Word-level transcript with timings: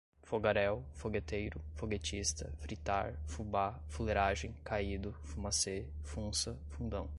fogaréu, 0.23 0.83
fogueteiro, 0.93 1.61
foguetista, 1.75 2.51
fritar, 2.57 3.19
fubá, 3.27 3.79
fuleragem, 3.87 4.51
caído, 4.63 5.13
fumacê, 5.23 5.85
funça, 6.03 6.57
fundão 6.69 7.07